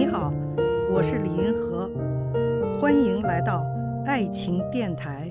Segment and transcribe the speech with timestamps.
[0.00, 0.32] 你好，
[0.90, 1.86] 我是李银河，
[2.80, 3.66] 欢迎来到
[4.06, 5.30] 爱情电台。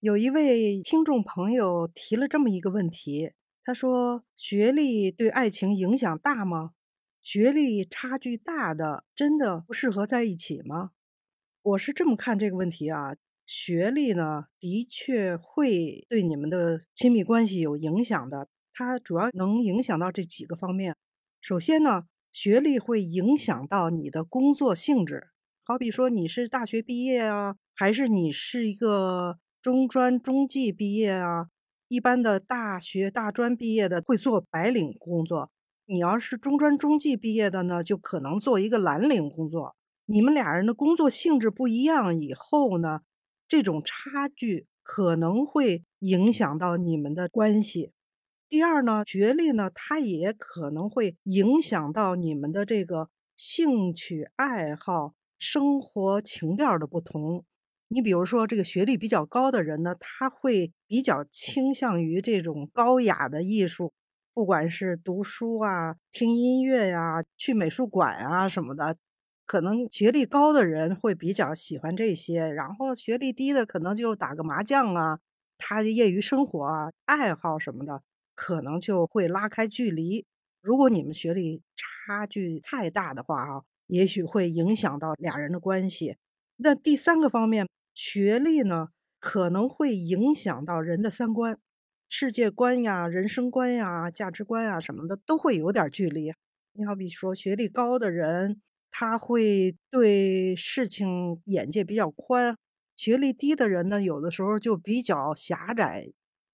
[0.00, 6.72] 有一位听众朋友提了这么一个问题，他说：“学历对爱情影响大吗？
[7.24, 10.90] 学历差距大的真的不适合在一起吗？”
[11.62, 13.16] 我是这么看这个问题啊，
[13.46, 20.94] 学历呢的确会对你们的亲密关系有影响的，它主要能影响到这几个方面。
[21.40, 25.28] 首先呢，学历会影响到你的工作性质，
[25.64, 29.38] 好比说你是大学毕业啊，还是你是一个。
[29.64, 31.46] 中专、中技毕业啊，
[31.88, 35.50] 一般的大学、大专毕业的会做白领工作。
[35.86, 39.76] 你要是中专、中技毕业的呢，就可能做一个蓝领工作。
[40.06, 43.00] 你们俩人的工作性质不一样，以后呢，
[43.46, 47.92] 这种差距可能会影响到你们的关系。
[48.48, 57.44] 第二呢，学历呢，它也可能会影响到你们的这个兴趣爱好、生活情调的不同。
[57.88, 63.92] 你比如说，这个学历比较高的人呢，他会比较倾向于这种高雅的艺术，
[64.34, 68.96] 不管是读书啊、听音乐呀、去美术馆啊什么的，
[69.46, 75.20] 可能学历高的人会比较喜欢这些，然后学历低的可能就打个麻将啊，
[75.56, 78.02] 他的业余生活啊、爱好什么的，
[78.34, 80.26] 可能就会拉开距离。
[80.60, 86.16] 如果你们学历差距太大的话啊，也许会影响到俩人的关系。
[86.56, 88.88] 那第三个方面，学历呢
[89.20, 91.56] 可能会影响到人的三观、
[92.10, 96.32] 世界观呀、人生观呀、价值观呀什么的，都会有点距离。
[96.72, 102.54] 你好比说，学历高的人，他会对事情眼界比较宽；
[102.96, 106.06] 学历低的人呢，有的时候就比较狭窄。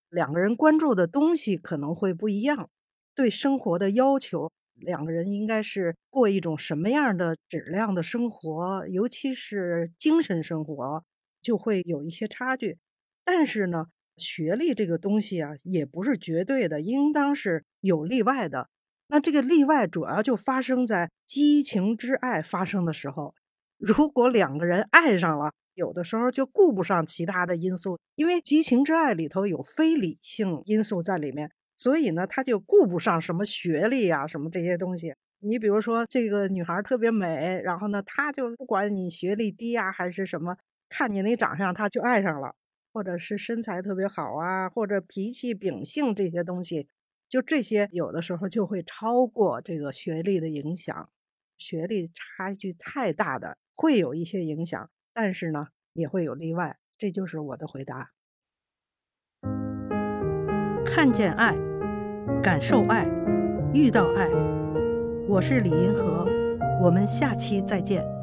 [0.09, 2.71] 两个人关注的东西可能会不一样，
[3.15, 4.51] 对生活的要求。
[4.75, 11.05] 两个人应该是过一种什么样的质量的生活，尤其是精神生活，
[11.43, 12.79] 就会有一些差距。
[13.23, 13.87] 但是呢，
[14.17, 18.69] 学历这个东西啊，也不是绝对的，应当是有例外的。
[19.09, 23.35] 那这个例外主要就发生在激情之爱发生的时候。
[23.79, 31.51] 如果两个人爱上了，有的时候就顾不上其他的因素，因为激情之爱里头有非理性因素在里面。
[31.77, 35.15] 所以呢，他就顾不上什么学历啊，什么这些东西。
[35.39, 40.59] 你比如说，这个女孩特别美，然后呢，他就不管你学历低啊还是什么，
[40.91, 42.55] 看你那长相，他就爱上了，
[42.93, 46.89] 或者是身材特别好啊，或者脾气秉性这些东西，
[47.29, 51.11] 就这些有的时候就会超过这个学历的影响。
[51.57, 56.79] 学历差距太大的会有一些影响，但是呢，也会有例外。
[56.97, 58.13] 这就是我的回答。
[60.85, 61.57] 看见爱。
[62.43, 63.07] 感受爱，
[63.75, 64.29] 遇到爱，
[65.29, 66.27] 我是李银河，
[66.83, 68.20] 我们下期再见。